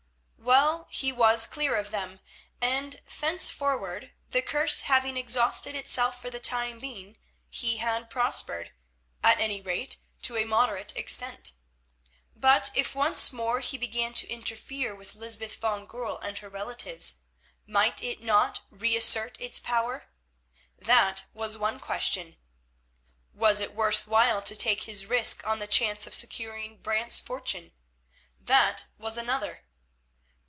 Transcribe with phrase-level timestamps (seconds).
[0.43, 2.19] Well, he was clear of them,
[2.59, 9.61] and thenceforward, the curse having exhausted itself for the time being, he had prospered—at any
[9.61, 11.53] rate to a moderate extent.
[12.35, 17.19] But if once more he began to interfere with Lysbeth van Goorl and her relatives,
[17.65, 20.09] might it not re assert its power?
[20.77, 22.35] That was one question.
[23.33, 27.71] Was it worth while to take his risk on the chance of securing Brant's fortune?
[28.41, 29.63] That was another.